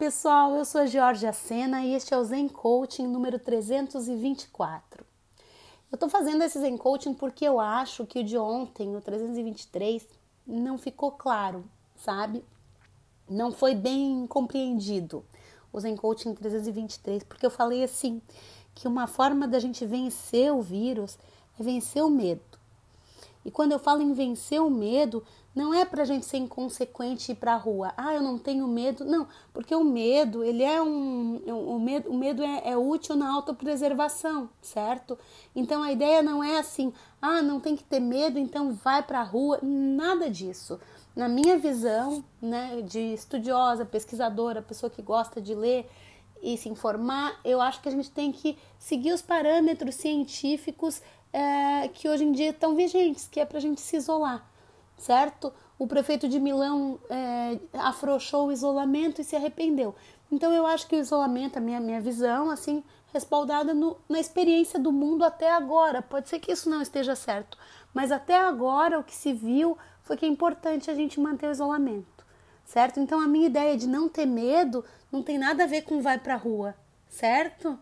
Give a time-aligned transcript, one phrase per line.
[0.00, 5.04] pessoal, eu sou a Georgia Sena e este é o Zen Coaching número 324.
[5.92, 10.08] Eu tô fazendo esse Zen Coaching porque eu acho que o de ontem, o 323,
[10.46, 11.66] não ficou claro,
[11.96, 12.42] sabe?
[13.28, 15.22] Não foi bem compreendido
[15.70, 18.22] o Zen Coaching 323, porque eu falei assim,
[18.74, 21.18] que uma forma da gente vencer o vírus
[21.58, 22.40] é vencer o medo.
[23.44, 25.22] E quando eu falo em vencer o medo,
[25.54, 27.92] não é para a gente ser inconsequente e ir para a rua.
[27.96, 29.04] Ah, eu não tenho medo.
[29.04, 31.36] Não, porque o medo, ele é um.
[31.46, 35.18] O medo, o medo é, é útil na autopreservação, certo?
[35.54, 39.20] Então a ideia não é assim, ah, não tem que ter medo, então vai para
[39.20, 39.58] a rua.
[39.62, 40.78] Nada disso.
[41.16, 45.90] Na minha visão, né, de estudiosa, pesquisadora, pessoa que gosta de ler
[46.40, 51.88] e se informar, eu acho que a gente tem que seguir os parâmetros científicos é,
[51.88, 54.49] que hoje em dia estão vigentes, que é para a gente se isolar
[55.00, 55.52] certo?
[55.78, 59.94] O prefeito de Milão é, afrouxou o isolamento e se arrependeu.
[60.30, 64.78] Então eu acho que o isolamento, a minha, minha visão, assim, respaldada no, na experiência
[64.78, 66.02] do mundo até agora.
[66.02, 67.58] Pode ser que isso não esteja certo,
[67.94, 71.52] mas até agora o que se viu foi que é importante a gente manter o
[71.52, 72.26] isolamento,
[72.64, 73.00] certo?
[73.00, 76.18] Então a minha ideia de não ter medo não tem nada a ver com vai
[76.18, 76.74] pra rua,
[77.08, 77.78] certo?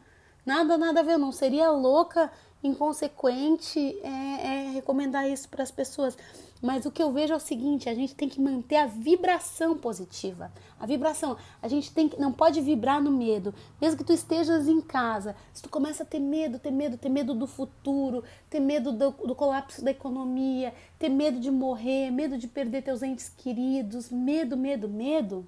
[0.46, 1.14] Nada, nada a ver.
[1.14, 2.30] Eu não seria louca,
[2.62, 6.16] inconsequente é, é recomendar isso para as pessoas.
[6.60, 9.76] Mas o que eu vejo é o seguinte: a gente tem que manter a vibração
[9.76, 10.50] positiva.
[10.78, 13.54] A vibração, a gente tem que, não pode vibrar no medo.
[13.80, 17.08] Mesmo que tu estejas em casa, se tu começa a ter medo, ter medo, ter
[17.08, 22.36] medo do futuro, ter medo do, do colapso da economia, ter medo de morrer, medo
[22.36, 25.46] de perder teus entes queridos, medo, medo, medo,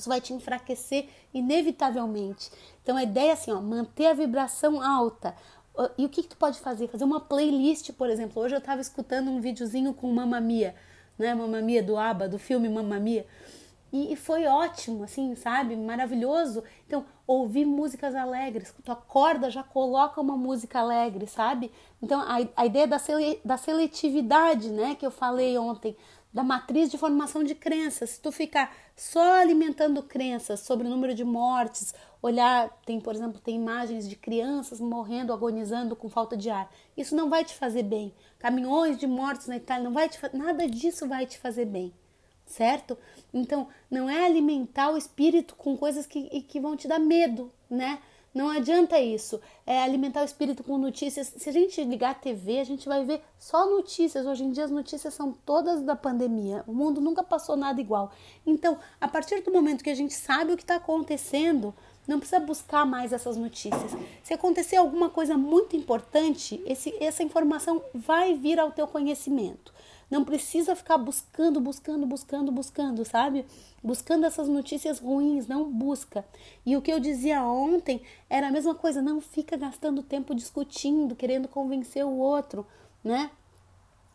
[0.00, 2.50] isso vai te enfraquecer inevitavelmente.
[2.82, 5.36] Então a ideia é assim, ó, manter a vibração alta.
[5.96, 6.88] E o que, que tu pode fazer?
[6.88, 8.42] Fazer uma playlist, por exemplo.
[8.42, 10.74] Hoje eu estava escutando um videozinho com Mamma Mia,
[11.18, 11.34] né?
[11.34, 13.26] Mamma Mia do ABBA, do filme Mamma Mia.
[13.92, 15.76] E, e foi ótimo, assim, sabe?
[15.76, 16.62] Maravilhoso.
[16.86, 18.74] Então, ouvir músicas alegres.
[18.84, 21.72] Tu acorda, já coloca uma música alegre, sabe?
[22.00, 24.94] Então, a, a ideia da, sele, da seletividade, né?
[24.94, 25.96] Que eu falei ontem
[26.32, 28.10] da matriz de formação de crenças.
[28.10, 33.40] Se tu ficar só alimentando crenças sobre o número de mortes, olhar, tem, por exemplo,
[33.40, 36.70] tem imagens de crianças morrendo, agonizando com falta de ar.
[36.96, 38.14] Isso não vai te fazer bem.
[38.38, 41.92] Caminhões de mortos na Itália não vai te nada disso vai te fazer bem.
[42.46, 42.98] Certo?
[43.32, 48.00] Então, não é alimentar o espírito com coisas que, que vão te dar medo, né?
[48.32, 49.40] Não adianta isso.
[49.66, 51.32] É alimentar o espírito com notícias.
[51.36, 54.24] Se a gente ligar a TV, a gente vai ver só notícias.
[54.24, 56.62] Hoje em dia as notícias são todas da pandemia.
[56.66, 58.12] O mundo nunca passou nada igual.
[58.46, 61.74] Então, a partir do momento que a gente sabe o que está acontecendo,
[62.06, 63.92] não precisa buscar mais essas notícias.
[64.22, 69.72] Se acontecer alguma coisa muito importante, esse, essa informação vai vir ao teu conhecimento.
[70.10, 73.46] Não precisa ficar buscando, buscando, buscando, buscando, sabe?
[73.82, 76.24] Buscando essas notícias ruins, não busca.
[76.66, 81.14] E o que eu dizia ontem era a mesma coisa, não fica gastando tempo discutindo,
[81.14, 82.66] querendo convencer o outro,
[83.04, 83.30] né?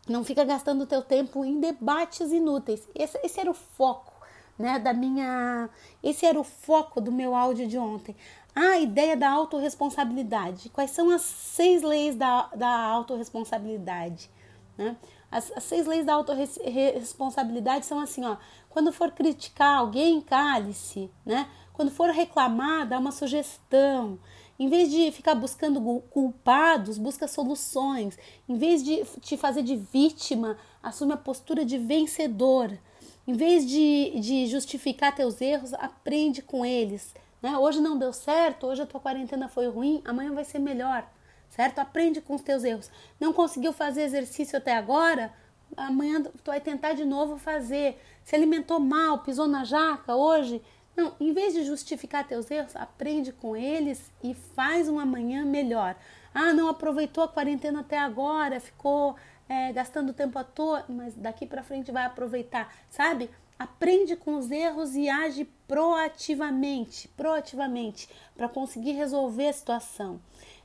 [0.06, 2.86] Não fica gastando teu tempo em debates inúteis.
[2.94, 4.12] Esse, esse era o foco,
[4.58, 5.68] né, da minha,
[6.02, 8.16] esse era o foco do meu áudio de ontem.
[8.54, 10.70] A ideia da autorresponsabilidade.
[10.70, 14.30] Quais são as seis leis da, da autorresponsabilidade?
[14.78, 14.96] Né?
[15.30, 18.36] As, as seis leis da autorresponsabilidade são assim, ó.
[18.70, 21.48] Quando for criticar alguém, cale-se, né?
[21.72, 24.18] Quando for reclamar, dá uma sugestão.
[24.58, 25.80] Em vez de ficar buscando
[26.10, 28.18] culpados, busca soluções.
[28.48, 32.78] Em vez de te fazer de vítima, assume a postura de vencedor.
[33.26, 37.14] Em vez de, de justificar teus erros, aprende com eles.
[37.42, 37.56] Né?
[37.58, 41.06] Hoje não deu certo, hoje a tua quarentena foi ruim, amanhã vai ser melhor
[41.50, 41.78] certo?
[41.78, 42.90] Aprende com os teus erros.
[43.18, 45.32] Não conseguiu fazer exercício até agora?
[45.76, 48.00] Amanhã tu vai tentar de novo fazer.
[48.24, 50.62] Se alimentou mal, pisou na jaca hoje?
[50.94, 55.94] Não, em vez de justificar teus erros, aprende com eles e faz um amanhã melhor.
[56.34, 59.16] Ah, não aproveitou a quarentena até agora, ficou
[59.48, 63.30] é, gastando tempo à toa, mas daqui para frente vai aproveitar, sabe?
[63.58, 70.20] Aprende com os erros e age proativamente, proativamente, para conseguir resolver a situação.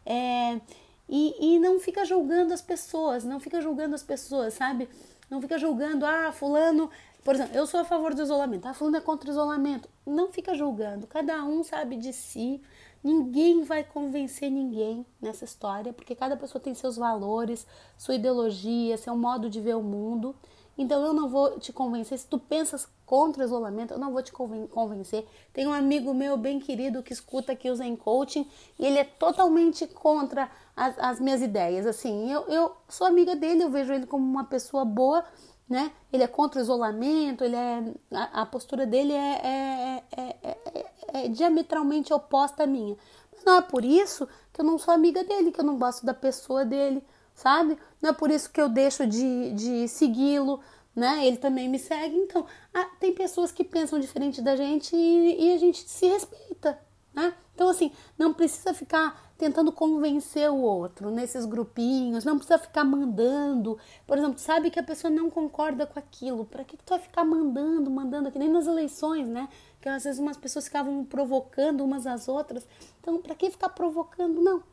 [0.06, 0.60] É,
[1.08, 4.90] e, e não fica julgando as pessoas, não fica julgando as pessoas, sabe?
[5.30, 6.90] Não fica julgando, ah, fulano,
[7.24, 9.88] por exemplo, eu sou a favor do isolamento, ah, fulano é contra o isolamento.
[10.06, 12.62] Não fica julgando, cada um sabe de si,
[13.04, 17.66] ninguém vai convencer ninguém nessa história, porque cada pessoa tem seus valores,
[17.98, 20.36] sua ideologia, seu modo de ver o mundo.
[20.78, 22.18] Então eu não vou te convencer.
[22.18, 25.28] Se tu pensas contra o isolamento, eu não vou te convencer.
[25.54, 29.04] Tem um amigo meu bem querido que escuta aqui o Zen Coaching e ele é
[29.04, 31.86] totalmente contra as, as minhas ideias.
[31.86, 35.26] Assim, eu, eu sou amiga dele, eu vejo ele como uma pessoa boa,
[35.72, 35.90] né?
[36.12, 37.82] Ele é contra o isolamento, ele é
[38.12, 42.98] a, a postura dele é, é, é, é, diametralmente oposta à minha.
[43.32, 46.06] Mas não é por isso que eu não sou amiga dele, que eu não gosto
[46.06, 47.02] da pessoa dele,
[47.34, 47.78] sabe?
[48.02, 50.60] Não é por isso que eu deixo de, de segui-lo,
[50.94, 51.26] né?
[51.26, 52.18] Ele também me segue.
[52.18, 56.78] Então, ah, tem pessoas que pensam diferente da gente e, e a gente se respeita,
[57.14, 57.34] né?
[57.54, 63.78] Então, assim, não precisa ficar tentando convencer o outro nesses grupinhos, não precisa ficar mandando.
[64.08, 67.00] Por exemplo, sabe que a pessoa não concorda com aquilo, para que, que tu vai
[67.00, 69.50] ficar mandando, mandando, que nem nas eleições, né?
[69.82, 72.68] Que às vezes umas pessoas ficavam provocando umas às outras.
[73.00, 74.42] Então, para que ficar provocando?
[74.42, 74.64] Não,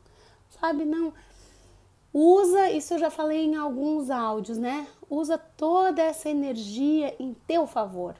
[0.49, 0.85] sabe?
[0.85, 1.13] Não.
[2.13, 4.87] Usa, isso eu já falei em alguns áudios, né?
[5.09, 8.15] Usa toda essa energia em teu favor,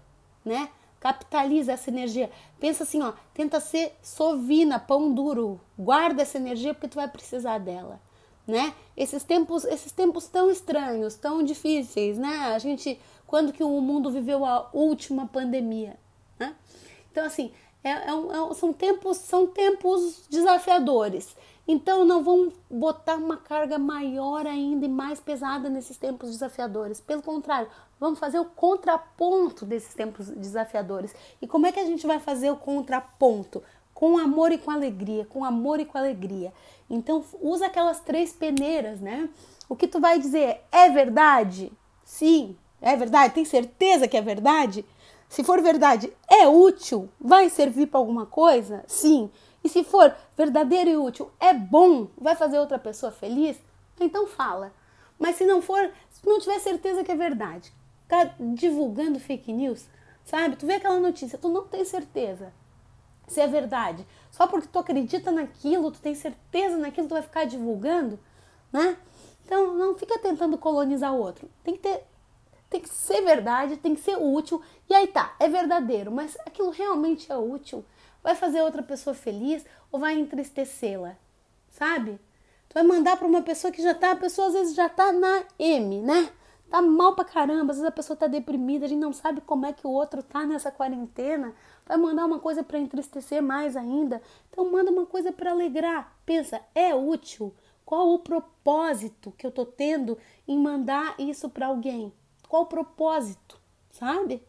[0.46, 0.70] né?
[1.00, 2.30] Capitaliza essa energia.
[2.60, 5.60] Pensa assim, ó, tenta ser sovina, pão duro.
[5.78, 8.02] Guarda essa energia porque tu vai precisar dela,
[8.46, 8.74] né?
[8.98, 12.54] Esses tempos, esses tempos tão estranhos, tão difíceis, né?
[12.54, 15.98] A gente, quando que o mundo viveu a última pandemia,
[16.38, 16.56] né?
[17.12, 17.52] Então assim,
[17.84, 21.36] é, é, é, são tempos, são tempos desafiadores.
[21.68, 27.00] Então não vão botar uma carga maior ainda e mais pesada nesses tempos desafiadores.
[27.00, 31.14] Pelo contrário, vamos fazer o contraponto desses tempos desafiadores.
[31.40, 33.62] E como é que a gente vai fazer o contraponto?
[33.94, 36.52] Com amor e com alegria, com amor e com alegria.
[36.90, 39.30] Então usa aquelas três peneiras, né?
[39.68, 41.72] O que tu vai dizer é verdade?
[42.04, 43.36] Sim, é verdade.
[43.36, 44.84] Tem certeza que é verdade?
[45.30, 47.08] Se for verdade, é útil?
[47.20, 48.84] Vai servir para alguma coisa?
[48.88, 49.32] Sim.
[49.64, 53.58] E se for verdadeiro e útil, é bom, vai fazer outra pessoa feliz,
[54.00, 54.74] então fala.
[55.18, 57.72] Mas se não for, se não tiver certeza que é verdade,
[58.08, 59.86] tá divulgando fake news,
[60.26, 60.56] sabe?
[60.56, 62.52] Tu vê aquela notícia, tu não tem certeza
[63.30, 64.06] se é verdade.
[64.32, 68.20] Só porque tu acredita naquilo, tu tem certeza naquilo, tu vai ficar divulgando,
[68.72, 68.98] né?
[69.46, 71.50] Então não fica tentando colonizar o outro.
[71.64, 72.04] Tem que ter
[72.70, 74.62] tem que ser verdade, tem que ser útil.
[74.90, 77.84] E aí tá, é verdadeiro, mas aquilo realmente é útil
[78.24, 81.16] vai fazer outra pessoa feliz ou vai entristecê-la,
[81.70, 82.20] sabe?
[82.68, 85.12] Tu vai mandar para uma pessoa que já tá, a pessoa às vezes já tá
[85.12, 86.32] na M, né?
[86.70, 89.66] Tá mal pra caramba, às vezes a pessoa tá deprimida, a gente não sabe como
[89.66, 91.56] é que o outro tá nessa quarentena.
[91.84, 94.22] Vai mandar uma coisa para entristecer mais ainda.
[94.52, 96.16] Então manda uma coisa para alegrar.
[96.28, 97.52] Pensa, é útil?
[97.84, 100.16] Qual o propósito que eu tô tendo
[100.48, 102.14] em mandar isso para alguém?
[102.50, 103.62] Qual o propósito,
[103.92, 104.44] sabe?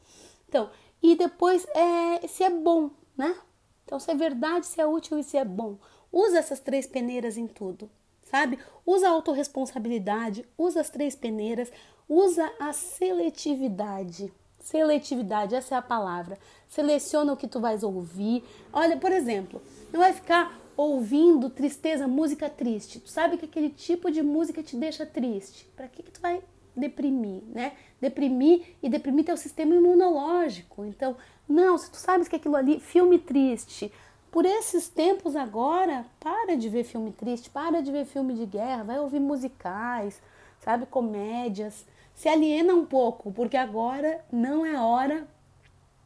[0.48, 0.70] Então,
[1.02, 3.36] e depois é se é bom, né?
[3.84, 5.76] Então, se é verdade, se é útil e se é bom.
[6.10, 7.90] Usa essas três peneiras em tudo,
[8.22, 8.58] sabe?
[8.86, 11.70] Usa a autorresponsabilidade, usa as três peneiras,
[12.08, 14.32] usa a seletividade.
[14.58, 16.38] Seletividade, essa é a palavra.
[16.68, 18.42] Seleciona o que tu vais ouvir.
[18.72, 19.60] Olha, por exemplo,
[19.92, 22.98] não vai ficar ouvindo tristeza, música triste.
[22.98, 25.66] Tu sabe que aquele tipo de música te deixa triste.
[25.76, 26.42] Para que, que tu vai
[26.80, 27.72] deprimir, né?
[28.00, 30.84] Deprimir e deprimir teu sistema imunológico.
[30.84, 31.16] Então,
[31.48, 33.92] não, se tu sabes que aquilo ali, filme triste,
[34.30, 38.84] por esses tempos agora, para de ver filme triste, para de ver filme de guerra,
[38.84, 40.22] vai ouvir musicais,
[40.60, 41.84] sabe, comédias,
[42.14, 45.26] se aliena um pouco, porque agora não é hora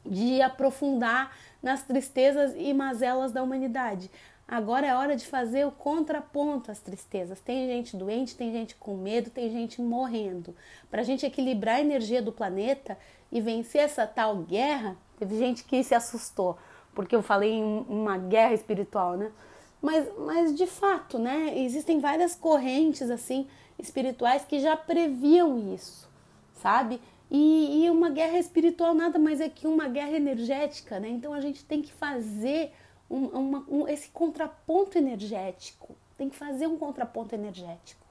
[0.04, 4.10] de aprofundar nas tristezas e mazelas da humanidade.
[4.46, 7.40] Agora é hora de fazer o contraponto às tristezas.
[7.40, 10.54] Tem gente doente, tem gente com medo, tem gente morrendo.
[10.90, 12.98] Para a gente equilibrar a energia do planeta
[13.32, 16.58] e vencer essa tal guerra, teve gente que se assustou,
[16.94, 19.32] porque eu falei em uma guerra espiritual, né?
[19.80, 21.58] Mas, mas de fato, né?
[21.58, 23.46] Existem várias correntes assim
[23.78, 26.08] espirituais que já previam isso,
[26.54, 27.00] sabe?
[27.30, 31.08] E, e uma guerra espiritual nada mais é que uma guerra energética, né?
[31.08, 32.72] Então a gente tem que fazer
[33.10, 35.96] um, uma, um, esse contraponto energético.
[36.16, 38.06] Tem que fazer um contraponto energético,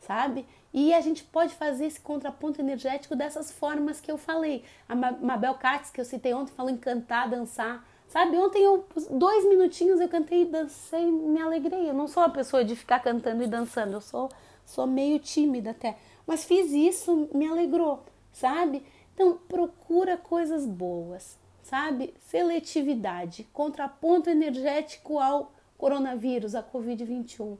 [0.00, 0.46] sabe?
[0.72, 4.64] E a gente pode fazer esse contraponto energético dessas formas que eu falei.
[4.88, 7.86] A Mabel Katz, que eu citei ontem, falou em cantar, dançar.
[8.08, 11.88] Sabe, ontem eu, dois minutinhos eu cantei e dancei, me alegrei.
[11.88, 14.30] Eu não sou uma pessoa de ficar cantando e dançando, eu sou,
[14.64, 15.96] sou meio tímida até.
[16.26, 18.84] Mas fiz isso, me alegrou, sabe?
[19.14, 22.14] Então procura coisas boas, sabe?
[22.28, 27.56] Seletividade, contraponto energético ao coronavírus, a Covid-21.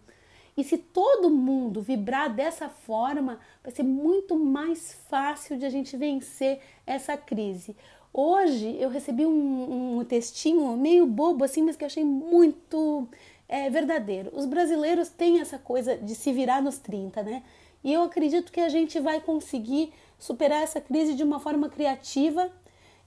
[0.56, 5.96] E se todo mundo vibrar dessa forma, vai ser muito mais fácil de a gente
[5.96, 7.74] vencer essa crise.
[8.12, 13.08] Hoje eu recebi um, um textinho meio bobo assim, mas que eu achei muito
[13.48, 14.30] é, verdadeiro.
[14.32, 17.42] Os brasileiros têm essa coisa de se virar nos 30, né?
[17.82, 22.50] E eu acredito que a gente vai conseguir superar essa crise de uma forma criativa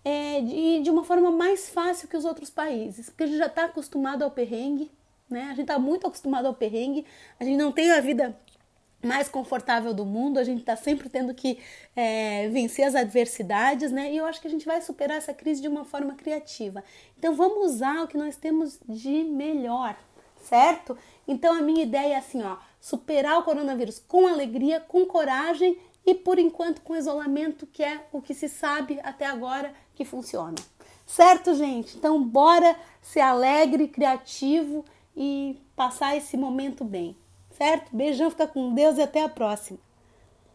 [0.08, 3.48] é, e de uma forma mais fácil que os outros países, porque a gente já
[3.48, 4.90] está acostumado ao perrengue,
[5.30, 5.44] né?
[5.44, 7.06] A gente está muito acostumado ao perrengue,
[7.38, 8.34] a gente não tem a vida
[9.04, 11.60] mais confortável do mundo, a gente está sempre tendo que
[11.94, 14.14] é, vencer as adversidades, né?
[14.14, 16.82] E eu acho que a gente vai superar essa crise de uma forma criativa.
[17.18, 19.98] Então vamos usar o que nós temos de melhor,
[20.42, 20.98] certo?
[21.28, 26.16] Então a minha ideia é assim, ó, superar o coronavírus com alegria, com coragem e
[26.16, 30.56] por enquanto com isolamento, que é o que se sabe até agora que funciona.
[31.06, 31.96] Certo, gente?
[31.98, 34.84] Então bora ser alegre, criativo
[35.16, 37.16] e passar esse momento bem
[37.58, 37.96] certo?
[37.96, 39.80] Beijão, fica com Deus e até a próxima.